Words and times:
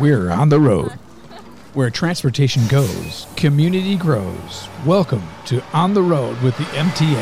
We're 0.00 0.30
on 0.30 0.48
the 0.48 0.60
road. 0.60 0.92
Where 1.74 1.90
transportation 1.90 2.64
goes, 2.68 3.26
community 3.34 3.96
grows. 3.96 4.68
Welcome 4.86 5.26
to 5.46 5.60
On 5.72 5.92
the 5.92 6.02
Road 6.02 6.40
with 6.40 6.56
the 6.56 6.62
MTA. 6.64 7.18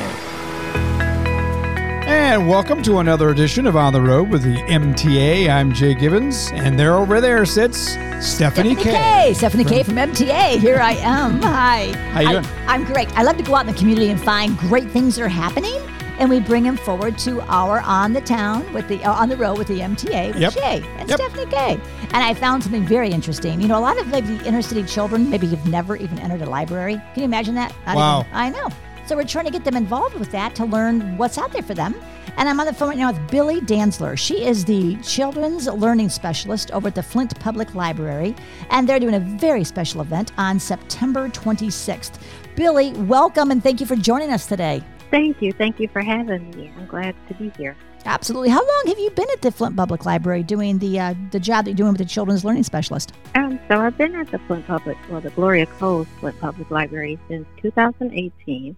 And 2.06 2.46
welcome 2.46 2.82
to 2.82 2.98
another 2.98 3.30
edition 3.30 3.66
of 3.66 3.76
On 3.76 3.94
the 3.94 4.02
Road 4.02 4.28
with 4.28 4.42
the 4.42 4.56
MTA. 4.56 5.48
I'm 5.48 5.72
Jay 5.72 5.94
Gibbons, 5.94 6.50
and 6.52 6.78
there 6.78 6.96
over 6.96 7.18
there 7.18 7.46
sits 7.46 7.78
Stephanie, 8.20 8.74
Stephanie 8.74 8.74
K. 8.76 9.32
Stephanie 9.32 9.64
K 9.64 9.82
from 9.82 9.94
MTA. 9.94 10.58
Here 10.58 10.76
I 10.76 10.92
am. 10.96 11.40
Hi. 11.40 11.92
How 12.12 12.20
you 12.20 12.28
doing? 12.28 12.46
I'm 12.66 12.84
great. 12.84 13.10
I 13.18 13.22
love 13.22 13.38
to 13.38 13.42
go 13.42 13.54
out 13.54 13.66
in 13.66 13.72
the 13.72 13.78
community 13.78 14.10
and 14.10 14.20
find 14.20 14.58
great 14.58 14.90
things 14.90 15.16
that 15.16 15.22
are 15.22 15.28
happening, 15.28 15.80
and 16.18 16.30
we 16.30 16.40
bring 16.40 16.64
him 16.64 16.76
forward 16.76 17.18
to 17.18 17.40
our 17.42 17.80
on 17.80 18.12
the 18.12 18.20
town 18.20 18.72
with 18.72 18.88
the 18.88 19.02
uh, 19.04 19.12
on 19.12 19.28
the 19.28 19.36
road 19.36 19.58
with 19.58 19.68
the 19.68 19.80
MTA 19.80 20.28
with 20.34 20.40
Yep. 20.42 20.52
Jay 20.54 20.82
and 20.98 21.08
Yep. 21.08 21.18
Stephanie 21.20 21.46
K. 21.50 21.80
And 22.12 22.16
I 22.16 22.34
found 22.34 22.62
something 22.62 22.86
very 22.86 23.10
interesting. 23.10 23.60
You 23.60 23.68
know, 23.68 23.78
a 23.78 23.80
lot 23.80 23.98
of 23.98 24.08
like 24.08 24.26
the 24.26 24.44
inner 24.46 24.62
city 24.62 24.82
children 24.84 25.28
maybe 25.30 25.46
have 25.48 25.66
never 25.68 25.96
even 25.96 26.18
entered 26.18 26.42
a 26.42 26.50
library. 26.50 26.94
Can 26.94 27.18
you 27.20 27.24
imagine 27.24 27.54
that? 27.56 27.74
Not 27.86 27.96
Wow. 27.96 28.20
even- 28.20 28.32
I 28.34 28.48
know. 28.50 28.68
So 29.06 29.14
we're 29.14 29.22
trying 29.24 29.44
to 29.44 29.52
get 29.52 29.64
them 29.64 29.76
involved 29.76 30.16
with 30.18 30.32
that 30.32 30.54
to 30.56 30.64
learn 30.64 31.16
what's 31.16 31.38
out 31.38 31.52
there 31.52 31.62
for 31.62 31.74
them. 31.74 31.94
And 32.38 32.48
I'm 32.48 32.58
on 32.60 32.66
the 32.66 32.72
phone 32.74 32.88
right 32.88 32.98
now 32.98 33.12
with 33.12 33.30
Billie 33.30 33.60
Dantzler. 33.60 34.18
She 34.18 34.44
is 34.44 34.64
the 34.64 34.96
children's 34.96 35.68
learning 35.68 36.08
specialist 36.10 36.70
over 36.72 36.88
at 36.88 36.94
the 36.96 37.02
Flint 37.02 37.38
Public 37.38 37.74
Library, 37.74 38.34
and 38.70 38.86
they're 38.88 38.98
doing 38.98 39.14
a 39.14 39.20
very 39.20 39.62
special 39.64 40.00
event 40.02 40.32
on 40.36 40.58
September 40.58 41.28
26th. 41.28 42.18
Billy, 42.56 42.92
welcome 42.94 43.50
and 43.52 43.62
thank 43.62 43.80
you 43.80 43.86
for 43.86 43.96
joining 43.96 44.32
us 44.32 44.44
today. 44.46 44.82
Thank 45.10 45.40
you. 45.40 45.52
Thank 45.52 45.80
you 45.80 45.88
for 45.88 46.02
having 46.02 46.50
me. 46.50 46.72
I'm 46.76 46.86
glad 46.86 47.14
to 47.28 47.34
be 47.34 47.50
here. 47.56 47.76
Absolutely. 48.04 48.50
How 48.50 48.60
long 48.60 48.84
have 48.86 48.98
you 48.98 49.10
been 49.10 49.26
at 49.32 49.42
the 49.42 49.50
Flint 49.50 49.76
Public 49.76 50.04
Library 50.04 50.44
doing 50.44 50.78
the 50.78 51.00
uh, 51.00 51.14
the 51.32 51.40
job 51.40 51.64
that 51.64 51.72
you're 51.72 51.76
doing 51.76 51.92
with 51.92 51.98
the 51.98 52.04
children's 52.04 52.44
learning 52.44 52.62
specialist? 52.62 53.12
Um, 53.34 53.58
so 53.68 53.80
I've 53.80 53.98
been 53.98 54.14
at 54.14 54.30
the 54.30 54.38
Flint 54.40 54.66
Public, 54.66 54.96
well, 55.10 55.20
the 55.20 55.30
Gloria 55.30 55.66
Coles 55.66 56.06
Flint 56.20 56.38
Public 56.38 56.70
Library 56.70 57.18
since 57.28 57.46
2018, 57.62 58.76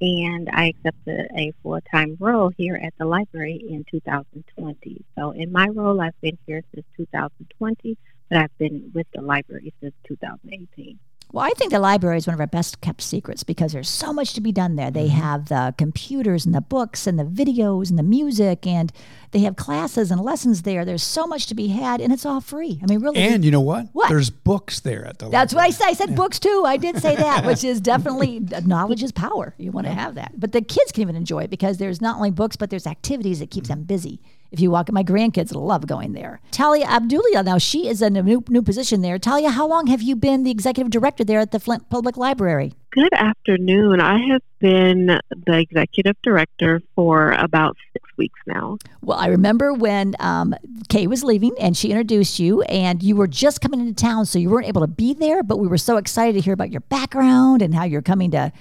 and 0.00 0.50
I 0.52 0.68
accepted 0.68 1.28
a 1.36 1.52
full-time 1.62 2.16
role 2.18 2.50
here 2.56 2.80
at 2.82 2.94
the 2.98 3.04
library 3.04 3.62
in 3.68 3.84
2020. 3.90 5.04
So 5.18 5.32
in 5.32 5.52
my 5.52 5.66
role, 5.66 6.00
I've 6.00 6.18
been 6.22 6.38
here 6.46 6.62
since 6.74 6.86
2020, 6.96 7.98
but 8.30 8.38
I've 8.38 8.58
been 8.58 8.90
with 8.94 9.06
the 9.14 9.20
library 9.20 9.74
since 9.82 9.94
2018. 10.08 10.98
Well, 11.32 11.44
I 11.44 11.50
think 11.50 11.70
the 11.70 11.78
library 11.78 12.16
is 12.18 12.26
one 12.26 12.34
of 12.34 12.40
our 12.40 12.46
best 12.46 12.80
kept 12.80 13.00
secrets 13.02 13.44
because 13.44 13.72
there's 13.72 13.88
so 13.88 14.12
much 14.12 14.34
to 14.34 14.40
be 14.40 14.50
done 14.52 14.76
there. 14.76 14.90
They 14.90 15.06
Mm-hmm. 15.08 15.20
have 15.20 15.48
the 15.48 15.74
computers 15.78 16.44
and 16.44 16.54
the 16.54 16.60
books 16.60 17.06
and 17.06 17.18
the 17.18 17.24
videos 17.24 17.88
and 17.90 17.98
the 17.98 18.02
music, 18.02 18.66
and 18.66 18.92
they 19.30 19.40
have 19.40 19.54
classes 19.56 20.10
and 20.10 20.20
lessons 20.20 20.62
there. 20.62 20.84
There's 20.84 21.02
so 21.04 21.26
much 21.26 21.46
to 21.46 21.54
be 21.54 21.68
had, 21.68 22.00
and 22.00 22.12
it's 22.12 22.26
all 22.26 22.40
free. 22.40 22.80
I 22.82 22.86
mean, 22.86 23.00
really. 23.00 23.18
And 23.18 23.44
you 23.44 23.50
know 23.52 23.60
what? 23.60 23.86
What? 23.92 24.08
There's 24.08 24.28
books 24.30 24.80
there 24.80 25.04
at 25.06 25.18
the 25.20 25.28
that's 25.28 25.54
what 25.54 25.60
I 25.62 25.68
library. 25.68 25.94
said. 25.94 26.04
I 26.04 26.06
said 26.08 26.16
books 26.16 26.38
too. 26.40 26.64
I 26.66 26.76
did 26.76 26.98
say 27.00 27.14
that, 27.16 27.44
which 27.46 27.62
is 27.64 27.80
definitely 27.80 28.40
knowledge 28.66 29.02
is 29.02 29.12
power. 29.12 29.54
You 29.56 29.70
want 29.70 29.86
to 29.86 29.92
have 29.92 30.16
that, 30.16 30.32
but 30.38 30.50
the 30.52 30.62
kids 30.62 30.90
can 30.92 31.02
even 31.02 31.16
enjoy 31.16 31.44
it 31.44 31.50
because 31.50 31.78
there's 31.78 32.00
not 32.00 32.16
only 32.16 32.30
books, 32.32 32.56
but 32.56 32.70
there's 32.70 32.86
activities 32.88 33.38
that 33.38 33.50
keeps 33.50 33.68
them 33.68 33.84
busy. 33.84 34.20
If 34.50 34.60
you 34.60 34.70
walk, 34.70 34.90
my 34.90 35.04
grandkids 35.04 35.54
love 35.54 35.86
going 35.86 36.12
there. 36.12 36.40
Taliah 36.50 36.84
Abdullah, 36.84 37.44
now 37.44 37.58
she 37.58 37.88
is 37.88 38.02
in 38.02 38.16
a 38.16 38.22
new, 38.22 38.42
new 38.48 38.62
position 38.62 39.00
there. 39.00 39.18
Talia, 39.18 39.50
how 39.50 39.66
long 39.66 39.86
have 39.86 40.02
you 40.02 40.16
been 40.16 40.42
the 40.42 40.50
executive 40.50 40.90
director 40.90 41.24
there 41.24 41.38
at 41.38 41.52
the 41.52 41.60
Flint 41.60 41.88
Public 41.88 42.16
Library? 42.16 42.74
Good 42.90 43.12
afternoon. 43.14 44.00
I 44.00 44.18
have 44.32 44.42
been 44.58 45.20
the 45.46 45.58
executive 45.58 46.16
director 46.22 46.82
for 46.96 47.30
about 47.32 47.76
six 47.92 48.10
weeks 48.16 48.40
now. 48.48 48.78
Well, 49.02 49.16
I 49.16 49.28
remember 49.28 49.72
when 49.72 50.16
um, 50.18 50.56
Kay 50.88 51.06
was 51.06 51.22
leaving 51.22 51.54
and 51.60 51.76
she 51.76 51.90
introduced 51.90 52.40
you, 52.40 52.62
and 52.62 53.00
you 53.00 53.14
were 53.14 53.28
just 53.28 53.60
coming 53.60 53.78
into 53.78 53.94
town, 53.94 54.26
so 54.26 54.40
you 54.40 54.50
weren't 54.50 54.66
able 54.66 54.80
to 54.80 54.88
be 54.88 55.14
there. 55.14 55.44
But 55.44 55.58
we 55.58 55.68
were 55.68 55.78
so 55.78 55.96
excited 55.98 56.32
to 56.32 56.40
hear 56.40 56.54
about 56.54 56.72
your 56.72 56.80
background 56.80 57.62
and 57.62 57.72
how 57.72 57.84
you're 57.84 58.02
coming 58.02 58.32
to 58.32 58.52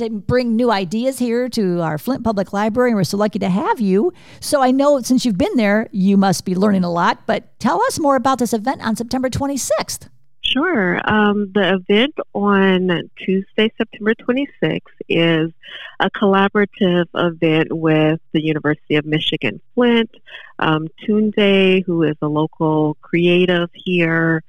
to 0.00 0.10
bring 0.10 0.56
new 0.56 0.70
ideas 0.70 1.18
here 1.18 1.48
to 1.50 1.80
our 1.80 1.98
Flint 1.98 2.24
Public 2.24 2.52
Library. 2.52 2.90
And 2.90 2.96
we're 2.96 3.04
so 3.04 3.16
lucky 3.16 3.38
to 3.38 3.48
have 3.48 3.80
you. 3.80 4.12
So 4.40 4.62
I 4.62 4.70
know 4.70 5.00
since 5.00 5.24
you've 5.24 5.38
been 5.38 5.56
there, 5.56 5.88
you 5.92 6.16
must 6.16 6.44
be 6.44 6.54
learning 6.54 6.84
a 6.84 6.90
lot. 6.90 7.26
But 7.26 7.58
tell 7.58 7.80
us 7.82 7.98
more 7.98 8.16
about 8.16 8.38
this 8.38 8.52
event 8.52 8.82
on 8.82 8.96
September 8.96 9.30
26th. 9.30 10.08
Sure. 10.42 11.00
Um, 11.08 11.52
the 11.54 11.74
event 11.74 12.14
on 12.32 13.10
Tuesday, 13.16 13.70
September 13.78 14.14
26th 14.14 14.80
is 15.08 15.52
a 16.00 16.10
collaborative 16.10 17.06
event 17.14 17.68
with 17.70 18.20
the 18.32 18.42
University 18.42 18.96
of 18.96 19.04
Michigan 19.04 19.60
Flint, 19.74 20.10
um, 20.58 20.88
Tunde, 21.04 21.84
who 21.84 22.02
is 22.02 22.16
a 22.20 22.26
local 22.26 22.96
creative 23.00 23.70
here. 23.74 24.42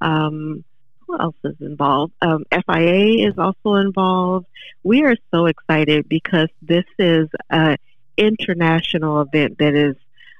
Um, 0.00 0.62
who 1.06 1.18
else 1.18 1.36
is 1.44 1.56
involved? 1.60 2.12
Um, 2.20 2.44
FIA 2.50 3.28
is 3.28 3.38
also 3.38 3.74
involved. 3.74 4.46
We 4.82 5.04
are 5.04 5.16
so 5.32 5.46
excited 5.46 6.08
because 6.08 6.48
this 6.62 6.84
is 6.98 7.28
an 7.50 7.76
international 8.16 9.20
event 9.20 9.58
that 9.58 9.74
is 9.74 9.96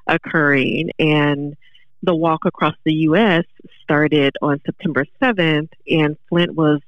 occurring 0.07 0.91
and 0.99 1.57
the 2.03 2.15
walk 2.15 2.45
across 2.45 2.75
the 2.85 2.93
U.S. 2.93 3.45
started 3.83 4.37
on 4.41 4.61
September 4.65 5.07
7th, 5.21 5.71
and 5.89 6.17
Flint 6.29 6.55
was 6.55 6.81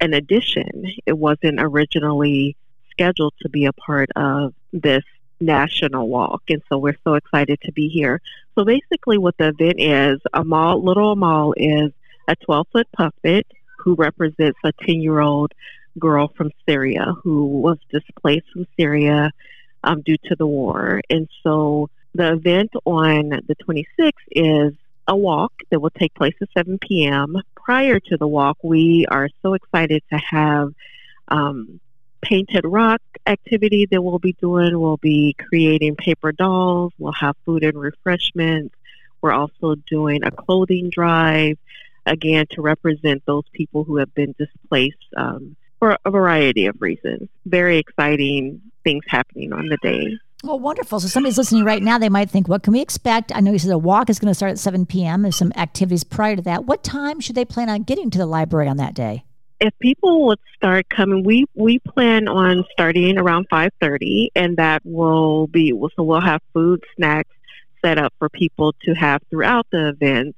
an 0.00 0.14
addition. 0.14 0.92
It 1.06 1.18
wasn't 1.18 1.60
originally 1.60 2.56
scheduled 2.90 3.34
to 3.40 3.48
be 3.48 3.64
a 3.64 3.72
part 3.72 4.10
of 4.14 4.54
this 4.72 5.02
national 5.40 6.08
walk, 6.08 6.42
and 6.48 6.62
so 6.68 6.78
we're 6.78 6.96
so 7.04 7.14
excited 7.14 7.60
to 7.62 7.72
be 7.72 7.88
here. 7.88 8.20
So 8.54 8.64
basically, 8.64 9.18
what 9.18 9.36
the 9.38 9.48
event 9.48 9.80
is 9.80 10.20
Amal 10.32 10.84
little 10.84 11.12
Amal 11.12 11.54
is 11.56 11.92
a 12.28 12.36
12 12.36 12.66
foot 12.72 12.88
puppet 12.92 13.46
who 13.78 13.94
represents 13.94 14.58
a 14.64 14.72
10 14.86 15.00
year 15.00 15.20
old 15.20 15.52
girl 15.98 16.28
from 16.36 16.50
Syria 16.66 17.14
who 17.22 17.46
was 17.46 17.78
displaced 17.90 18.46
from 18.52 18.66
Syria 18.78 19.30
um, 19.82 20.02
due 20.02 20.16
to 20.24 20.36
the 20.36 20.46
war, 20.46 21.00
and 21.10 21.28
so 21.42 21.90
the 22.14 22.32
event 22.32 22.70
on 22.84 23.28
the 23.28 23.56
26th 23.66 24.12
is 24.30 24.74
a 25.06 25.16
walk 25.16 25.52
that 25.70 25.80
will 25.80 25.90
take 25.90 26.14
place 26.14 26.34
at 26.40 26.48
7 26.56 26.78
p.m. 26.78 27.36
Prior 27.54 28.00
to 28.00 28.16
the 28.16 28.26
walk, 28.26 28.58
we 28.62 29.04
are 29.10 29.28
so 29.42 29.54
excited 29.54 30.02
to 30.10 30.18
have 30.18 30.72
um, 31.28 31.80
painted 32.22 32.64
rock 32.64 33.02
activity 33.26 33.86
that 33.90 34.02
we'll 34.02 34.18
be 34.18 34.32
doing. 34.34 34.78
We'll 34.78 34.96
be 34.96 35.34
creating 35.38 35.96
paper 35.96 36.32
dolls. 36.32 36.92
We'll 36.98 37.12
have 37.12 37.36
food 37.44 37.64
and 37.64 37.78
refreshments. 37.78 38.74
We're 39.20 39.32
also 39.32 39.74
doing 39.74 40.24
a 40.24 40.30
clothing 40.30 40.90
drive, 40.90 41.58
again, 42.06 42.46
to 42.50 42.62
represent 42.62 43.22
those 43.26 43.44
people 43.52 43.84
who 43.84 43.96
have 43.96 44.14
been 44.14 44.34
displaced 44.38 44.96
um, 45.16 45.56
for 45.78 45.96
a 46.04 46.10
variety 46.10 46.66
of 46.66 46.80
reasons. 46.80 47.28
Very 47.46 47.78
exciting 47.78 48.60
things 48.84 49.04
happening 49.08 49.52
on 49.52 49.68
the 49.68 49.78
day. 49.82 50.16
Well, 50.42 50.58
wonderful. 50.58 51.00
So 51.00 51.08
somebody's 51.08 51.38
listening 51.38 51.64
right 51.64 51.82
now, 51.82 51.98
they 51.98 52.10
might 52.10 52.30
think, 52.30 52.48
what 52.48 52.62
can 52.62 52.74
we 52.74 52.82
expect? 52.82 53.34
I 53.34 53.40
know 53.40 53.52
you 53.52 53.58
said 53.58 53.70
the 53.70 53.78
walk 53.78 54.10
is 54.10 54.18
going 54.18 54.30
to 54.30 54.34
start 54.34 54.52
at 54.52 54.58
7 54.58 54.84
p.m. 54.84 55.22
There's 55.22 55.36
some 55.36 55.52
activities 55.56 56.04
prior 56.04 56.36
to 56.36 56.42
that. 56.42 56.66
What 56.66 56.84
time 56.84 57.18
should 57.20 57.34
they 57.34 57.46
plan 57.46 57.70
on 57.70 57.82
getting 57.82 58.10
to 58.10 58.18
the 58.18 58.26
library 58.26 58.68
on 58.68 58.76
that 58.76 58.94
day? 58.94 59.24
if 59.60 59.72
people 59.78 60.26
would 60.26 60.40
start 60.54 60.88
coming, 60.88 61.24
we 61.24 61.46
we 61.54 61.78
plan 61.78 62.28
on 62.28 62.64
starting 62.72 63.18
around 63.18 63.46
five 63.48 63.70
thirty, 63.80 64.30
and 64.34 64.56
that 64.58 64.82
will 64.84 65.46
be 65.46 65.70
so 65.70 66.02
we'll 66.02 66.20
have 66.20 66.42
food 66.52 66.82
snacks 66.96 67.30
set 67.82 67.98
up 67.98 68.12
for 68.18 68.28
people 68.28 68.74
to 68.82 68.92
have 68.94 69.22
throughout 69.30 69.66
the 69.70 69.88
event. 69.88 70.36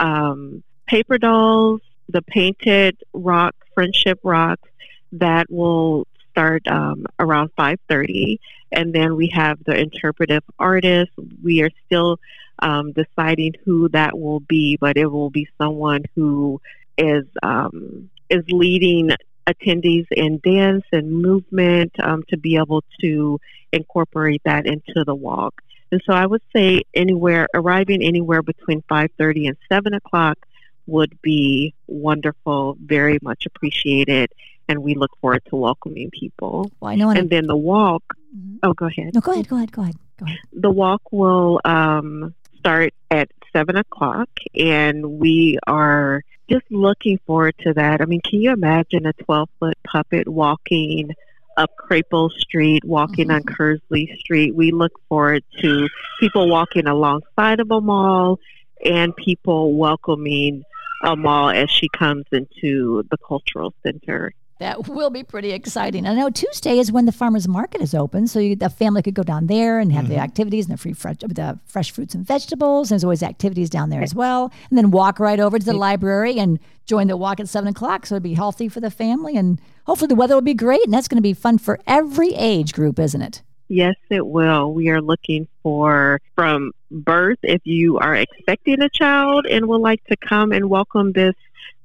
Um, 0.00 0.62
paper 0.92 1.16
dolls, 1.16 1.80
the 2.10 2.20
painted 2.20 2.98
rock, 3.14 3.54
friendship 3.74 4.20
rocks, 4.22 4.68
that 5.12 5.50
will 5.50 6.06
start 6.30 6.66
um, 6.68 7.06
around 7.18 7.50
five 7.56 7.78
thirty, 7.88 8.40
and 8.70 8.92
then 8.92 9.16
we 9.16 9.30
have 9.32 9.58
the 9.64 9.74
interpretive 9.74 10.44
artist. 10.58 11.10
We 11.42 11.62
are 11.62 11.70
still 11.86 12.18
um, 12.58 12.92
deciding 12.92 13.54
who 13.64 13.88
that 13.90 14.18
will 14.18 14.40
be, 14.40 14.76
but 14.78 14.98
it 14.98 15.06
will 15.06 15.30
be 15.30 15.48
someone 15.56 16.04
who 16.14 16.60
is 16.98 17.24
um, 17.42 18.10
is 18.28 18.44
leading 18.48 19.10
attendees 19.46 20.06
in 20.10 20.40
dance 20.44 20.84
and 20.92 21.10
movement 21.10 21.92
um, 22.02 22.22
to 22.28 22.36
be 22.36 22.56
able 22.56 22.84
to 23.00 23.40
incorporate 23.72 24.42
that 24.44 24.66
into 24.66 25.04
the 25.06 25.14
walk. 25.14 25.62
And 25.90 26.02
so 26.06 26.12
I 26.12 26.26
would 26.26 26.42
say 26.54 26.82
anywhere 26.94 27.48
arriving 27.54 28.02
anywhere 28.02 28.42
between 28.42 28.82
five 28.88 29.10
thirty 29.16 29.46
and 29.46 29.56
seven 29.70 29.94
o'clock 29.94 30.38
would 30.86 31.20
be 31.22 31.74
wonderful, 31.86 32.76
very 32.84 33.18
much 33.22 33.46
appreciated, 33.46 34.32
and 34.68 34.82
we 34.82 34.94
look 34.94 35.10
forward 35.20 35.42
to 35.48 35.56
welcoming 35.56 36.10
people. 36.10 36.70
Well, 36.80 36.90
I 36.92 36.94
know. 36.96 37.10
a- 37.10 37.14
And 37.14 37.30
then 37.30 37.46
the 37.46 37.56
walk. 37.56 38.02
Mhm. 38.36 38.58
Oh, 38.62 38.72
go 38.72 38.86
ahead. 38.86 39.14
No, 39.14 39.20
go 39.20 39.32
ahead. 39.32 39.48
Go 39.48 39.56
ahead. 39.56 39.72
Go 39.72 39.82
ahead. 39.82 39.94
Go 40.18 40.26
ahead. 40.26 40.38
The 40.52 40.70
walk 40.70 41.02
will 41.12 41.60
um, 41.64 42.34
start 42.58 42.94
at 43.10 43.30
seven 43.52 43.76
o'clock, 43.76 44.28
and 44.54 45.18
we 45.18 45.58
are 45.66 46.22
just 46.50 46.64
looking 46.70 47.18
forward 47.26 47.54
to 47.60 47.72
that. 47.74 48.00
I 48.00 48.04
mean, 48.06 48.20
can 48.22 48.40
you 48.40 48.52
imagine 48.52 49.06
a 49.06 49.12
twelve 49.12 49.48
foot 49.60 49.76
puppet 49.86 50.28
walking 50.28 51.10
up 51.58 51.70
Crapo 51.78 52.30
Street, 52.30 52.82
walking 52.84 53.30
on 53.30 53.42
Kearsley 53.42 54.16
Street? 54.18 54.54
We 54.54 54.70
look 54.70 54.92
forward 55.08 55.44
to 55.60 55.88
people 56.20 56.48
walking 56.48 56.86
alongside 56.86 57.60
of 57.60 57.70
Amal 57.70 58.38
and 58.84 59.14
people 59.16 59.74
welcoming 59.74 60.64
Amal 61.02 61.50
as 61.50 61.70
she 61.70 61.88
comes 61.88 62.24
into 62.32 63.04
the 63.10 63.16
cultural 63.18 63.74
center. 63.82 64.32
That 64.62 64.86
will 64.86 65.10
be 65.10 65.24
pretty 65.24 65.50
exciting. 65.50 66.06
I 66.06 66.14
know 66.14 66.30
Tuesday 66.30 66.78
is 66.78 66.92
when 66.92 67.04
the 67.04 67.10
farmers 67.10 67.48
market 67.48 67.80
is 67.80 67.94
open, 67.94 68.28
so 68.28 68.38
you, 68.38 68.54
the 68.54 68.70
family 68.70 69.02
could 69.02 69.14
go 69.14 69.24
down 69.24 69.48
there 69.48 69.80
and 69.80 69.92
have 69.92 70.04
mm-hmm. 70.04 70.12
the 70.12 70.20
activities 70.20 70.66
and 70.66 70.74
the 70.74 70.80
free 70.80 70.92
fresh, 70.92 71.16
the 71.16 71.58
fresh 71.66 71.90
fruits 71.90 72.14
and 72.14 72.24
vegetables. 72.24 72.90
There's 72.90 73.02
always 73.02 73.24
activities 73.24 73.68
down 73.68 73.90
there 73.90 74.02
as 74.02 74.14
well, 74.14 74.52
and 74.70 74.78
then 74.78 74.92
walk 74.92 75.18
right 75.18 75.40
over 75.40 75.58
to 75.58 75.64
the 75.64 75.72
library 75.72 76.38
and 76.38 76.60
join 76.86 77.08
the 77.08 77.16
walk 77.16 77.40
at 77.40 77.48
seven 77.48 77.70
o'clock. 77.70 78.06
So 78.06 78.14
it'd 78.14 78.22
be 78.22 78.34
healthy 78.34 78.68
for 78.68 78.78
the 78.78 78.90
family, 78.90 79.36
and 79.36 79.60
hopefully 79.84 80.06
the 80.06 80.14
weather 80.14 80.34
will 80.34 80.42
be 80.42 80.54
great, 80.54 80.84
and 80.84 80.94
that's 80.94 81.08
going 81.08 81.18
to 81.18 81.22
be 81.22 81.34
fun 81.34 81.58
for 81.58 81.80
every 81.88 82.32
age 82.34 82.72
group, 82.72 83.00
isn't 83.00 83.20
it? 83.20 83.42
Yes, 83.74 83.96
it 84.10 84.26
will. 84.26 84.74
We 84.74 84.90
are 84.90 85.00
looking 85.00 85.48
for 85.62 86.20
from 86.34 86.72
birth 86.90 87.38
if 87.42 87.62
you 87.64 87.96
are 87.96 88.14
expecting 88.14 88.82
a 88.82 88.90
child 88.90 89.46
and 89.46 89.66
would 89.66 89.80
like 89.80 90.04
to 90.08 90.16
come 90.18 90.52
and 90.52 90.68
welcome 90.68 91.12
this 91.12 91.34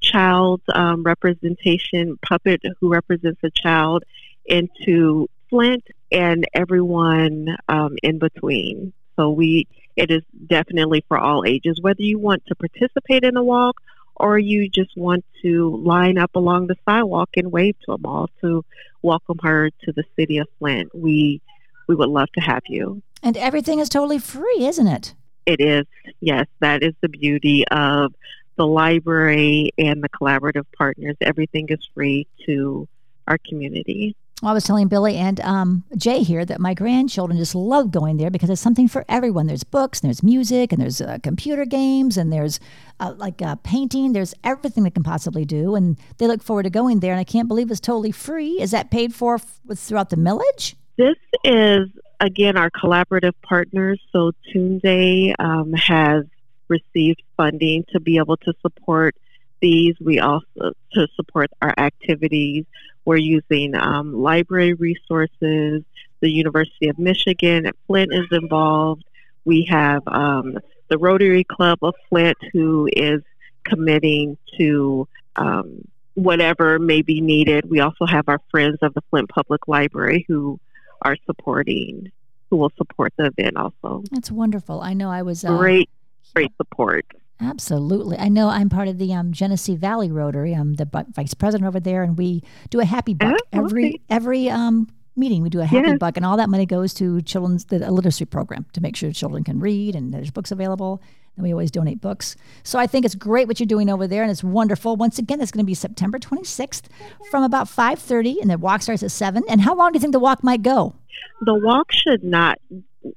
child 0.02 0.60
um, 0.68 1.02
representation 1.04 2.18
puppet 2.18 2.62
who 2.82 2.90
represents 2.90 3.40
a 3.42 3.52
child 3.52 4.04
into 4.46 5.30
Flint 5.50 5.88
and 6.12 6.44
everyone 6.54 7.56
um, 7.70 7.96
in 8.04 8.20
between. 8.20 8.92
So 9.16 9.30
we 9.30 9.66
it 9.96 10.12
is 10.12 10.24
definitely 10.46 11.06
for 11.08 11.18
all 11.18 11.46
ages, 11.46 11.80
whether 11.80 12.02
you 12.02 12.20
want 12.20 12.44
to 12.48 12.56
participate 12.56 13.24
in 13.24 13.38
a 13.38 13.44
walk 13.46 13.82
or 14.18 14.38
you 14.38 14.68
just 14.68 14.92
want 14.98 15.24
to 15.42 15.78
line 15.78 16.18
up 16.18 16.36
along 16.36 16.68
the 16.68 16.76
sidewalk 16.84 17.30
and 17.38 17.50
wave 17.50 17.78
to 17.86 17.94
Amal 17.94 18.30
to 18.42 18.66
welcome 19.02 19.40
her 19.42 19.70
to 19.86 19.94
the 19.94 20.04
city 20.18 20.40
of 20.40 20.50
Flint. 20.60 20.94
We 20.94 21.42
we 21.88 21.96
would 21.96 22.10
love 22.10 22.32
to 22.34 22.42
have 22.42 22.64
you. 22.68 23.02
And 23.24 23.38
everything 23.38 23.80
is 23.80 23.90
totally 23.90 24.20
free, 24.20 24.66
isn't 24.66 24.88
it? 24.88 25.14
It 25.46 25.60
is. 25.62 25.86
Yes, 26.20 26.46
that 26.60 26.84
is 26.84 26.94
the 27.02 27.10
beauty 27.10 27.66
of 27.70 28.14
the 28.58 28.68
library 28.68 29.72
and 29.78 30.04
the 30.04 30.10
collaborative 30.10 30.66
partners, 30.78 31.16
everything 31.22 31.68
is 31.70 31.80
free 31.94 32.28
to 32.46 32.88
our 33.28 33.38
community. 33.48 34.16
Well, 34.42 34.52
I 34.52 34.54
was 34.54 34.66
telling 34.66 34.88
Billie 34.88 35.16
and 35.16 35.40
um, 35.40 35.84
Jay 35.96 36.22
here 36.22 36.46
that 36.46 36.60
my 36.60 36.76
grandchildren 36.76 37.40
just 37.40 37.56
love 37.56 37.90
going 37.90 38.18
there 38.18 38.30
because 38.30 38.52
it's 38.52 38.62
something 38.62 38.88
for 38.88 39.04
everyone. 39.10 39.48
There's 39.48 39.64
books, 39.64 40.00
and 40.00 40.10
there's 40.10 40.22
music, 40.22 40.72
and 40.72 40.80
there's 40.80 41.02
uh, 41.02 41.18
computer 41.24 41.66
games, 41.66 42.18
and 42.18 42.32
there's 42.32 42.60
uh, 43.00 43.16
like 43.18 43.42
uh, 43.42 43.56
painting. 43.64 44.14
There's 44.14 44.36
everything 44.44 44.84
they 44.84 44.92
can 44.92 45.02
possibly 45.02 45.44
do, 45.44 45.74
and 45.74 45.98
they 46.20 46.28
look 46.28 46.44
forward 46.44 46.64
to 46.64 46.70
going 46.70 47.00
there. 47.00 47.14
And 47.14 47.20
I 47.20 47.24
can't 47.24 47.48
believe 47.48 47.72
it's 47.72 47.80
totally 47.80 48.12
free. 48.12 48.62
Is 48.62 48.70
that 48.72 48.92
paid 48.92 49.16
for 49.16 49.36
f- 49.36 49.60
throughout 49.76 50.12
the 50.12 50.18
millage? 50.18 50.76
This 50.98 51.18
is 51.44 51.90
again 52.20 52.58
our 52.58 52.72
collaborative 52.72 53.34
partners. 53.44 54.00
So 54.12 54.32
Tunde 54.52 55.34
um, 55.40 55.74
has 55.74 56.26
received 56.68 57.22
funding 57.38 57.86
to 57.92 58.00
be 58.00 58.18
able 58.18 58.38
to 58.38 58.54
support 58.62 59.16
these. 59.62 59.96
We 60.02 60.20
also 60.20 60.74
to 60.94 61.08
support 61.16 61.52
our 61.62 61.74
activities. 61.78 62.66
We're 63.06 63.18
using 63.18 63.76
um, 63.76 64.22
library 64.22 64.74
resources. 64.74 65.84
The 66.20 66.32
University 66.32 66.90
of 66.90 66.98
Michigan 66.98 67.68
at 67.68 67.76
Flint 67.86 68.12
is 68.12 68.26
involved. 68.32 69.06
We 69.46 69.66
have 69.70 70.02
um, 70.08 70.58
the 70.88 70.98
Rotary 70.98 71.44
Club 71.44 71.78
of 71.84 71.94
Flint 72.10 72.38
who 72.54 72.90
is 72.92 73.22
committing 73.64 74.38
to 74.58 75.08
um, 75.36 75.88
whatever 76.16 76.80
may 76.80 77.04
be 77.04 77.22
needed. 77.22 77.70
We 77.70 77.82
also 77.82 78.08
have 78.08 78.28
our 78.28 78.42
friends 78.50 78.80
of 78.82 78.96
the 78.96 79.02
Flint 79.12 79.30
Public 79.30 79.68
Library 79.68 80.26
who 80.28 80.60
are 81.02 81.16
supporting, 81.26 82.12
who 82.50 82.58
will 82.58 82.72
support 82.78 83.14
the 83.18 83.32
event 83.38 83.58
also. 83.58 84.04
That's 84.12 84.32
wonderful. 84.32 84.82
I 84.82 84.94
know 84.94 85.10
I 85.10 85.22
was 85.22 85.44
uh, 85.44 85.58
great 85.58 85.90
great 86.34 86.52
support. 86.58 87.06
Absolutely. 87.40 88.18
I 88.18 88.30
know 88.30 88.50
I'm 88.50 88.70
part 88.70 88.88
of 88.88 88.98
the 88.98 89.14
um, 89.14 89.32
Genesee 89.32 89.76
Valley 89.76 90.12
Rotary. 90.12 90.54
I'm 90.54 90.74
the 90.74 91.06
vice 91.16 91.34
president 91.34 91.68
over 91.68 91.80
there, 91.80 92.04
and 92.04 92.18
we 92.18 92.42
do 92.70 92.80
a 92.80 92.86
happy 92.86 93.14
buck 93.14 93.38
oh, 93.54 93.66
every 93.66 94.02
every 94.10 94.50
um, 94.50 94.88
meeting. 95.16 95.44
We 95.44 95.50
do 95.50 95.60
a 95.60 95.66
happy 95.66 95.90
yes. 95.90 96.00
buck, 96.00 96.18
and 96.18 96.26
all 96.26 96.38
that 96.38 96.50
money 96.50 96.66
goes 96.66 96.94
to 96.96 97.22
children's 97.22 97.66
the 97.66 97.92
literacy 97.92 98.26
program 98.26 98.66
to 98.74 98.82
make 98.82 98.96
sure 98.96 99.12
children 99.12 99.44
can 99.44 99.60
read, 99.60 99.96
and 99.96 100.14
there's 100.14 100.32
books 100.32 100.52
available. 100.52 101.02
And 101.38 101.44
we 101.44 101.54
always 101.54 101.72
donate 101.72 102.02
books. 102.02 102.36
So 102.64 102.80
I 102.80 102.88
think 102.88 103.06
it's 103.06 103.16
great 103.16 103.48
what 103.48 103.60
you're 103.60 103.68
doing 103.68 103.90
over 103.90 104.08
there, 104.08 104.24
and 104.24 104.32
it's 104.32 104.44
wonderful. 104.44 104.96
Once 104.96 105.20
again, 105.20 105.40
it's 105.40 105.52
going 105.52 105.64
to 105.64 105.68
be 105.68 105.76
September 105.76 106.18
26th 106.18 106.86
from 107.30 107.44
about 107.44 107.68
5:30, 107.68 108.42
and 108.42 108.50
the 108.50 108.58
walk 108.58 108.82
starts 108.82 109.04
at 109.04 109.12
seven. 109.12 109.44
And 109.48 109.62
how 109.62 109.76
long 109.76 109.92
do 109.92 109.98
you 109.98 110.02
think 110.02 110.14
the 110.14 110.20
walk 110.20 110.44
might 110.44 110.64
go? 110.64 110.96
The 111.42 111.54
walk 111.54 111.92
should 111.92 112.24
not 112.24 112.60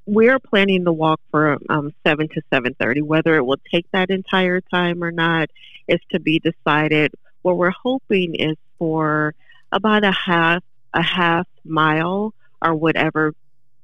we're 0.07 0.39
planning 0.39 0.85
the 0.85 0.93
walk 0.93 1.21
for 1.31 1.59
um, 1.69 1.93
7 2.07 2.29
to 2.29 2.43
7.30 2.53 3.03
whether 3.03 3.37
it 3.37 3.45
will 3.45 3.61
take 3.73 3.87
that 3.93 4.11
entire 4.11 4.61
time 4.61 5.03
or 5.03 5.11
not 5.11 5.51
is 5.89 6.01
to 6.13 6.21
be 6.21 6.39
decided 6.39 7.13
what 7.43 7.57
we're 7.57 7.71
hoping 7.71 8.35
is 8.35 8.57
for 8.79 9.35
about 9.73 10.05
a 10.05 10.13
half 10.13 10.63
a 10.95 11.03
half 11.03 11.47
mile 11.65 12.35
or 12.63 12.75
whatever 12.75 13.35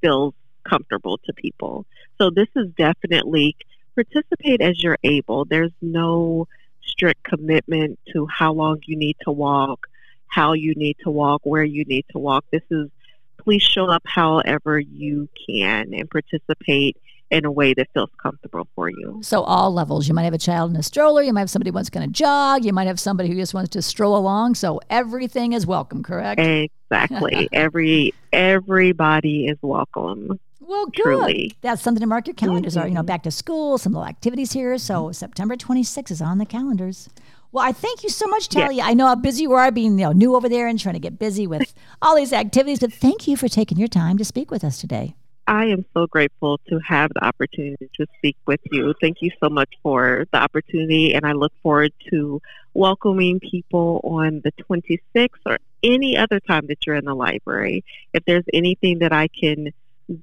feels 0.00 0.34
comfortable 0.68 1.18
to 1.24 1.32
people 1.32 1.86
so 2.20 2.30
this 2.30 2.48
is 2.56 2.66
definitely 2.76 3.56
participate 3.96 4.60
as 4.60 4.80
you're 4.80 4.98
able. 5.02 5.44
There's 5.44 5.72
no 5.82 6.46
strict 6.84 7.24
commitment 7.24 7.98
to 8.12 8.28
how 8.28 8.52
long 8.52 8.78
you 8.86 8.96
need 8.96 9.16
to 9.22 9.32
walk 9.32 9.88
how 10.36 10.52
you 10.52 10.74
need 10.74 10.96
to 11.02 11.10
walk 11.10 11.40
where 11.44 11.64
you 11.64 11.84
need 11.86 12.04
to 12.10 12.18
walk. 12.18 12.44
This 12.52 12.62
is 12.70 12.90
please 13.38 13.62
show 13.62 13.86
up 13.86 14.02
however 14.04 14.78
you 14.78 15.28
can 15.48 15.94
and 15.94 16.10
participate 16.10 16.96
in 17.30 17.44
a 17.44 17.50
way 17.50 17.74
that 17.74 17.88
feels 17.92 18.10
comfortable 18.22 18.68
for 18.74 18.88
you. 18.88 19.20
So 19.22 19.42
all 19.42 19.72
levels. 19.72 20.08
You 20.08 20.14
might 20.14 20.24
have 20.24 20.34
a 20.34 20.38
child 20.38 20.70
in 20.70 20.76
a 20.76 20.82
stroller, 20.82 21.22
you 21.22 21.32
might 21.32 21.40
have 21.40 21.50
somebody 21.50 21.70
who's 21.70 21.90
going 21.90 22.06
to 22.06 22.12
jog, 22.12 22.64
you 22.64 22.72
might 22.72 22.86
have 22.86 23.00
somebody 23.00 23.28
who 23.28 23.34
just 23.34 23.54
wants 23.54 23.70
to 23.70 23.82
stroll 23.82 24.16
along. 24.16 24.54
So 24.54 24.80
everything 24.90 25.52
is 25.52 25.66
welcome, 25.66 26.02
correct? 26.02 26.40
Exactly. 26.40 27.48
Every 27.52 28.14
everybody 28.32 29.46
is 29.46 29.58
welcome. 29.60 30.38
Well, 30.60 30.86
good. 30.86 31.02
Truly. 31.02 31.52
That's 31.60 31.80
something 31.80 32.00
to 32.00 32.06
mark 32.06 32.26
your 32.26 32.34
calendars. 32.34 32.74
Mm-hmm. 32.74 32.84
Are 32.84 32.88
you 32.88 32.94
know 32.94 33.02
back 33.02 33.22
to 33.24 33.30
school, 33.30 33.78
some 33.78 33.92
little 33.92 34.06
activities 34.06 34.52
here. 34.52 34.78
So 34.78 35.04
mm-hmm. 35.04 35.12
September 35.12 35.56
26 35.56 36.10
is 36.10 36.20
on 36.20 36.38
the 36.38 36.46
calendars. 36.46 37.08
Well, 37.52 37.64
I 37.64 37.72
thank 37.72 38.02
you 38.02 38.10
so 38.10 38.26
much, 38.26 38.48
Taliah. 38.48 38.82
I 38.82 38.94
know 38.94 39.06
how 39.06 39.14
busy 39.14 39.42
you 39.42 39.52
are 39.52 39.70
being 39.70 39.98
you 39.98 40.06
know, 40.06 40.12
new 40.12 40.34
over 40.34 40.48
there 40.48 40.66
and 40.66 40.78
trying 40.78 40.94
to 40.94 41.00
get 41.00 41.18
busy 41.18 41.46
with 41.46 41.72
all 42.02 42.16
these 42.16 42.32
activities, 42.32 42.80
but 42.80 42.92
thank 42.92 43.26
you 43.26 43.36
for 43.36 43.48
taking 43.48 43.78
your 43.78 43.88
time 43.88 44.18
to 44.18 44.24
speak 44.24 44.50
with 44.50 44.64
us 44.64 44.78
today. 44.78 45.14
I 45.48 45.66
am 45.66 45.84
so 45.94 46.08
grateful 46.08 46.58
to 46.68 46.80
have 46.80 47.12
the 47.14 47.24
opportunity 47.24 47.88
to 47.94 48.06
speak 48.18 48.36
with 48.46 48.60
you. 48.72 48.94
Thank 49.00 49.22
you 49.22 49.30
so 49.40 49.48
much 49.48 49.72
for 49.80 50.26
the 50.32 50.38
opportunity, 50.38 51.14
and 51.14 51.24
I 51.24 51.32
look 51.32 51.52
forward 51.62 51.92
to 52.10 52.42
welcoming 52.74 53.38
people 53.38 54.00
on 54.02 54.42
the 54.42 54.50
26th 54.52 55.28
or 55.46 55.58
any 55.84 56.16
other 56.16 56.40
time 56.40 56.66
that 56.66 56.84
you're 56.84 56.96
in 56.96 57.04
the 57.04 57.14
library. 57.14 57.84
If 58.12 58.24
there's 58.24 58.44
anything 58.52 58.98
that 59.00 59.12
I 59.12 59.28
can 59.28 59.72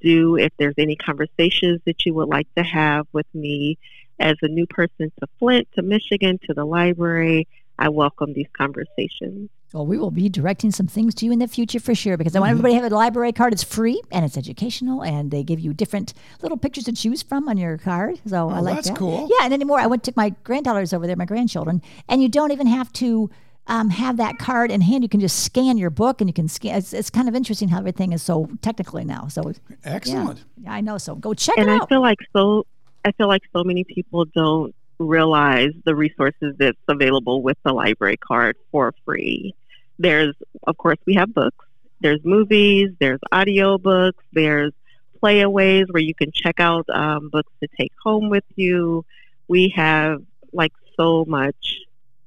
do, 0.01 0.35
if 0.35 0.51
there's 0.57 0.75
any 0.77 0.97
conversations 0.97 1.79
that 1.85 2.05
you 2.05 2.13
would 2.15 2.27
like 2.27 2.53
to 2.55 2.63
have 2.63 3.07
with 3.13 3.27
me, 3.33 3.77
as 4.19 4.35
a 4.41 4.47
new 4.47 4.67
person 4.67 5.11
to 5.19 5.27
Flint, 5.39 5.67
to 5.75 5.81
Michigan, 5.81 6.39
to 6.47 6.53
the 6.53 6.65
library, 6.65 7.47
I 7.79 7.89
welcome 7.89 8.33
these 8.33 8.47
conversations. 8.53 9.49
Well, 9.73 9.87
we 9.87 9.97
will 9.97 10.11
be 10.11 10.29
directing 10.29 10.69
some 10.69 10.85
things 10.85 11.15
to 11.15 11.25
you 11.25 11.31
in 11.31 11.39
the 11.39 11.47
future 11.47 11.79
for 11.79 11.95
sure 11.95 12.15
because 12.15 12.35
I 12.35 12.39
want 12.39 12.49
mm-hmm. 12.49 12.59
everybody 12.59 12.73
to 12.75 12.83
have 12.83 12.91
a 12.91 12.95
library 12.95 13.33
card. 13.33 13.53
It's 13.53 13.63
free 13.63 13.99
and 14.11 14.23
it's 14.23 14.37
educational, 14.37 15.03
and 15.03 15.31
they 15.31 15.43
give 15.43 15.59
you 15.59 15.73
different 15.73 16.13
little 16.43 16.59
pictures 16.59 16.83
to 16.83 16.93
choose 16.93 17.23
from 17.23 17.49
on 17.49 17.57
your 17.57 17.79
card. 17.79 18.21
So 18.27 18.49
oh, 18.49 18.53
I 18.53 18.59
like 18.59 18.75
that's 18.75 18.89
that. 18.89 18.97
cool. 18.97 19.27
Yeah, 19.31 19.45
and 19.45 19.53
anymore, 19.53 19.79
I 19.79 19.87
went 19.87 20.03
took 20.03 20.15
my 20.15 20.29
granddaughters 20.43 20.93
over 20.93 21.07
there, 21.07 21.15
my 21.15 21.25
grandchildren, 21.25 21.81
and 22.07 22.21
you 22.21 22.29
don't 22.29 22.51
even 22.51 22.67
have 22.67 22.93
to 22.93 23.31
um, 23.65 23.89
have 23.89 24.17
that 24.17 24.37
card 24.37 24.69
in 24.69 24.81
hand. 24.81 25.01
You 25.01 25.09
can 25.09 25.19
just 25.19 25.43
scan 25.43 25.79
your 25.79 25.89
book, 25.89 26.21
and 26.21 26.29
you 26.29 26.33
can 26.35 26.47
scan. 26.47 26.77
It's, 26.77 26.93
it's 26.93 27.09
kind 27.09 27.27
of 27.27 27.33
interesting 27.33 27.69
how 27.69 27.79
everything 27.79 28.13
is 28.13 28.21
so 28.21 28.51
technically 28.61 29.05
now. 29.05 29.27
So 29.27 29.53
excellent. 29.83 30.43
Yeah, 30.61 30.71
I 30.71 30.81
know. 30.81 30.99
So 30.99 31.15
go 31.15 31.33
check 31.33 31.57
and 31.57 31.67
it 31.67 31.71
out. 31.71 31.73
And 31.73 31.81
I 31.81 31.85
feel 31.87 32.01
like 32.01 32.19
so 32.31 32.67
I 33.03 33.11
feel 33.13 33.27
like 33.27 33.41
so 33.51 33.63
many 33.63 33.85
people 33.85 34.25
don't 34.25 34.75
realize 34.99 35.71
the 35.83 35.95
resources 35.95 36.55
that's 36.59 36.77
available 36.87 37.41
with 37.41 37.57
the 37.63 37.73
library 37.73 38.17
card 38.17 38.55
for 38.71 38.93
free. 39.03 39.55
There's, 40.03 40.35
of 40.67 40.77
course, 40.77 40.97
we 41.05 41.13
have 41.15 41.33
books. 41.33 41.65
There's 42.01 42.19
movies. 42.25 42.89
There's 42.99 43.21
audio 43.31 43.77
books. 43.77 44.21
There's 44.33 44.73
playaways 45.21 45.85
where 45.91 46.03
you 46.03 46.13
can 46.13 46.31
check 46.33 46.59
out 46.59 46.85
um, 46.89 47.29
books 47.29 47.51
to 47.61 47.69
take 47.79 47.93
home 48.03 48.29
with 48.29 48.43
you. 48.55 49.05
We 49.47 49.73
have 49.75 50.21
like 50.51 50.73
so 50.97 51.23
much 51.25 51.77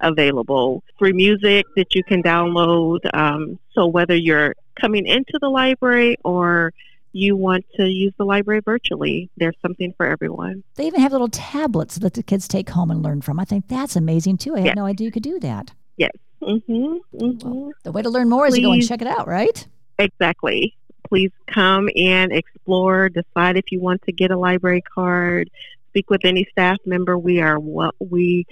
available. 0.01 0.83
Free 0.99 1.13
music 1.13 1.67
that 1.77 1.95
you 1.95 2.03
can 2.03 2.23
download. 2.23 3.01
Um, 3.13 3.59
so 3.73 3.87
whether 3.87 4.17
you're 4.17 4.55
coming 4.81 5.07
into 5.07 5.39
the 5.39 5.49
library 5.51 6.17
or 6.25 6.73
you 7.13 7.37
want 7.37 7.65
to 7.77 7.85
use 7.85 8.13
the 8.19 8.25
library 8.25 8.61
virtually. 8.61 9.31
There's 9.39 9.57
something 9.63 9.95
for 9.97 10.07
everyone. 10.07 10.63
They 10.75 10.87
even 10.87 11.01
have 11.01 11.13
little 11.13 11.29
tablets 11.29 11.97
that 11.97 12.15
the 12.15 12.23
kids 12.23 12.47
take 12.47 12.69
home 12.69 12.91
and 12.91 13.03
learn 13.03 13.23
from. 13.23 13.41
I 13.41 13.45
think 13.45 13.69
that's 13.69 13.97
amazing 13.97 14.37
too. 14.37 14.55
I 14.55 14.59
yes. 14.59 14.69
had 14.69 14.77
no 14.77 14.85
idea 14.85 15.07
you 15.07 15.13
could 15.13 15.23
do 15.23 15.39
that. 15.41 15.73
Yes. 15.97 16.13
Mm-hmm. 16.47 16.97
Mm-hmm. 17.17 17.51
Well, 17.51 17.73
the 17.83 17.93
way 17.93 18.03
to 18.03 18.11
learn 18.11 18.29
more 18.29 18.47
Please. 18.47 18.55
is 18.55 18.57
to 18.57 18.63
go 18.63 18.73
and 18.73 18.89
check 18.89 19.03
it 19.03 19.09
out, 19.09 19.27
right? 19.27 19.67
Exactly. 19.99 20.77
Please 21.09 21.33
come 21.47 21.89
and 21.97 22.33
explore, 22.33 23.09
decide 23.09 23.57
if 23.57 23.73
you 23.73 23.81
want 23.81 24.03
to 24.03 24.13
get 24.13 24.31
a 24.31 24.37
library 24.37 24.83
card, 24.83 25.51
speak 25.91 26.11
with 26.11 26.25
any 26.25 26.47
staff 26.51 26.79
member, 26.85 27.17
we 27.17 27.41
are 27.41 27.59
what 27.59 27.95
we 27.99 28.47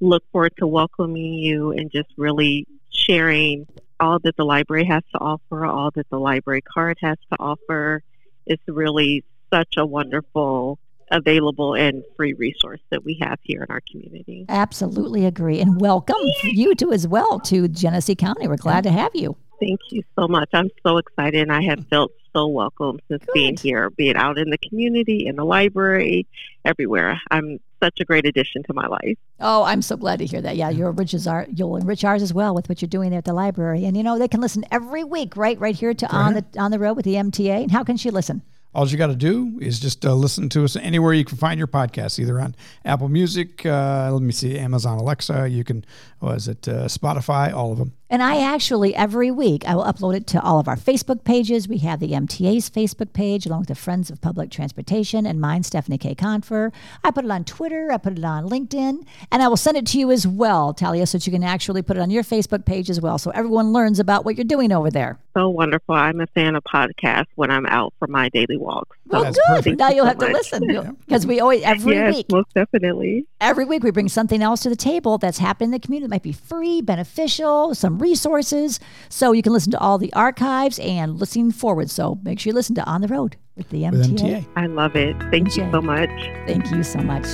look 0.00 0.24
forward 0.32 0.52
to 0.58 0.66
welcoming 0.66 1.34
you 1.34 1.72
and 1.72 1.90
just 1.90 2.08
really 2.16 2.66
sharing 2.90 3.66
all 4.00 4.18
that 4.20 4.36
the 4.36 4.44
library 4.44 4.84
has 4.84 5.02
to 5.12 5.18
offer, 5.18 5.66
all 5.66 5.90
that 5.92 6.08
the 6.10 6.18
library 6.18 6.62
card 6.62 6.98
has 7.00 7.16
to 7.30 7.36
offer. 7.38 8.02
It's 8.46 8.62
really 8.66 9.24
such 9.52 9.74
a 9.76 9.84
wonderful 9.84 10.78
available 11.10 11.74
and 11.74 12.02
free 12.16 12.32
resource 12.32 12.80
that 12.90 13.04
we 13.04 13.18
have 13.20 13.38
here 13.42 13.62
in 13.62 13.70
our 13.70 13.82
community. 13.90 14.44
Absolutely 14.48 15.24
agree. 15.26 15.60
And 15.60 15.80
welcome 15.80 16.16
you 16.42 16.74
too 16.74 16.92
as 16.92 17.06
well 17.06 17.40
to 17.40 17.68
Genesee 17.68 18.14
County. 18.14 18.48
We're 18.48 18.56
glad 18.56 18.84
to 18.84 18.90
have 18.90 19.14
you. 19.14 19.36
Thank 19.60 19.80
you 19.90 20.02
so 20.16 20.28
much. 20.28 20.50
I'm 20.52 20.70
so 20.84 20.98
excited 20.98 21.42
and 21.42 21.52
I 21.52 21.62
have 21.62 21.86
felt 21.88 22.12
so 22.32 22.46
welcome 22.46 23.00
since 23.08 23.24
Good. 23.24 23.32
being 23.34 23.56
here, 23.56 23.90
being 23.90 24.16
out 24.16 24.38
in 24.38 24.50
the 24.50 24.58
community, 24.58 25.26
in 25.26 25.36
the 25.36 25.44
library, 25.44 26.26
everywhere. 26.64 27.20
I'm 27.30 27.58
such 27.82 28.00
a 28.00 28.04
great 28.04 28.26
addition 28.26 28.62
to 28.64 28.74
my 28.74 28.86
life. 28.86 29.16
Oh, 29.40 29.64
I'm 29.64 29.82
so 29.82 29.96
glad 29.96 30.18
to 30.20 30.26
hear 30.26 30.40
that. 30.42 30.56
Yeah, 30.56 30.70
you'll 30.70 30.90
enrich, 30.90 31.26
our, 31.26 31.46
you'll 31.52 31.76
enrich 31.76 32.04
ours 32.04 32.22
as 32.22 32.34
well 32.34 32.54
with 32.54 32.68
what 32.68 32.82
you're 32.82 32.88
doing 32.88 33.10
there 33.10 33.18
at 33.18 33.24
the 33.24 33.32
library. 33.32 33.84
And 33.84 33.96
you 33.96 34.02
know, 34.02 34.18
they 34.18 34.28
can 34.28 34.40
listen 34.40 34.64
every 34.70 35.04
week, 35.04 35.36
right? 35.36 35.58
Right 35.58 35.74
here 35.74 35.94
to 35.94 36.06
on 36.14 36.34
the 36.34 36.44
on 36.56 36.70
the 36.70 36.78
road 36.78 36.94
with 36.94 37.04
the 37.04 37.14
MTA. 37.14 37.62
And 37.62 37.70
how 37.70 37.84
can 37.84 37.96
she 37.96 38.10
listen? 38.10 38.42
All 38.78 38.86
you 38.86 38.96
got 38.96 39.08
to 39.08 39.16
do 39.16 39.58
is 39.60 39.80
just 39.80 40.06
uh, 40.06 40.14
listen 40.14 40.48
to 40.50 40.62
us 40.62 40.76
anywhere 40.76 41.12
you 41.12 41.24
can 41.24 41.36
find 41.36 41.58
your 41.58 41.66
podcast, 41.66 42.20
either 42.20 42.40
on 42.40 42.54
Apple 42.84 43.08
Music, 43.08 43.66
uh, 43.66 44.08
let 44.12 44.22
me 44.22 44.30
see, 44.30 44.56
Amazon 44.56 44.98
Alexa. 44.98 45.48
You 45.48 45.64
can, 45.64 45.84
was 46.20 46.46
it 46.46 46.68
uh, 46.68 46.84
Spotify? 46.84 47.52
All 47.52 47.72
of 47.72 47.78
them. 47.78 47.97
And 48.10 48.22
I 48.22 48.40
actually, 48.40 48.94
every 48.94 49.30
week, 49.30 49.68
I 49.68 49.74
will 49.74 49.84
upload 49.84 50.16
it 50.16 50.26
to 50.28 50.40
all 50.40 50.58
of 50.58 50.66
our 50.66 50.76
Facebook 50.76 51.24
pages. 51.24 51.68
We 51.68 51.78
have 51.78 52.00
the 52.00 52.12
MTA's 52.12 52.70
Facebook 52.70 53.12
page, 53.12 53.44
along 53.44 53.60
with 53.60 53.68
the 53.68 53.74
Friends 53.74 54.08
of 54.10 54.22
Public 54.22 54.50
Transportation, 54.50 55.26
and 55.26 55.38
mine, 55.38 55.62
Stephanie 55.62 55.98
K. 55.98 56.14
Confer. 56.14 56.72
I 57.04 57.10
put 57.10 57.26
it 57.26 57.30
on 57.30 57.44
Twitter, 57.44 57.92
I 57.92 57.98
put 57.98 58.16
it 58.16 58.24
on 58.24 58.48
LinkedIn, 58.48 59.06
and 59.30 59.42
I 59.42 59.48
will 59.48 59.58
send 59.58 59.76
it 59.76 59.86
to 59.88 59.98
you 59.98 60.10
as 60.10 60.26
well, 60.26 60.72
Taliah, 60.72 61.06
so 61.06 61.18
that 61.18 61.26
you 61.26 61.32
can 61.32 61.44
actually 61.44 61.82
put 61.82 61.98
it 61.98 62.00
on 62.00 62.10
your 62.10 62.22
Facebook 62.22 62.64
page 62.64 62.88
as 62.88 62.98
well, 62.98 63.18
so 63.18 63.30
everyone 63.32 63.72
learns 63.72 63.98
about 63.98 64.24
what 64.24 64.36
you're 64.36 64.44
doing 64.44 64.72
over 64.72 64.90
there. 64.90 65.18
So 65.34 65.50
wonderful. 65.50 65.94
I'm 65.94 66.20
a 66.20 66.26
fan 66.28 66.56
of 66.56 66.64
podcasts 66.64 67.26
when 67.36 67.50
I'm 67.50 67.66
out 67.66 67.92
for 67.98 68.08
my 68.08 68.28
daily 68.30 68.56
walks. 68.56 68.96
So 69.10 69.20
well, 69.20 69.32
good. 69.32 69.42
Perfect. 69.48 69.78
Now 69.78 69.90
you'll 69.90 70.06
have 70.06 70.18
to 70.18 70.26
listen 70.26 70.66
because 71.06 71.26
we 71.26 71.40
always, 71.40 71.62
every 71.62 71.94
yes, 71.94 72.14
week. 72.14 72.32
most 72.32 72.52
definitely. 72.54 73.26
Every 73.40 73.64
week 73.64 73.82
we 73.82 73.90
bring 73.90 74.08
something 74.08 74.42
else 74.42 74.60
to 74.62 74.68
the 74.68 74.76
table 74.76 75.16
that's 75.18 75.38
happened 75.38 75.66
in 75.66 75.70
the 75.72 75.78
community. 75.78 76.06
It 76.06 76.10
might 76.10 76.22
be 76.22 76.32
free, 76.32 76.80
beneficial, 76.82 77.74
some 77.74 77.97
resources. 77.98 78.80
So 79.08 79.32
you 79.32 79.42
can 79.42 79.52
listen 79.52 79.72
to 79.72 79.78
all 79.78 79.98
the 79.98 80.12
archives 80.14 80.78
and 80.78 81.18
listening 81.18 81.50
forward. 81.52 81.90
So 81.90 82.18
make 82.22 82.40
sure 82.40 82.50
you 82.50 82.54
listen 82.54 82.74
to 82.76 82.84
On 82.84 83.00
the 83.00 83.08
Road 83.08 83.36
with 83.56 83.68
the 83.70 83.82
MTA. 83.82 83.92
With 83.92 84.18
MTA. 84.18 84.46
I 84.56 84.66
love 84.66 84.96
it. 84.96 85.16
Thank 85.30 85.56
you 85.56 85.70
so 85.70 85.82
much. 85.82 86.10
Thank 86.46 86.70
you 86.70 86.82
so 86.82 87.00
much. 87.00 87.26